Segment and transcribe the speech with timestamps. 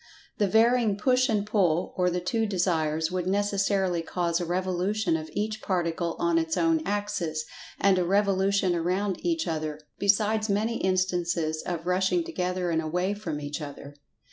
[0.39, 5.29] The varying "push and pull" or the two Desires, would necessarily cause a revolution of
[5.33, 7.45] each Particle on its own axis,
[7.79, 13.61] and a revolution around each other—besides many instances of rushing together and away from each
[13.61, 13.93] other.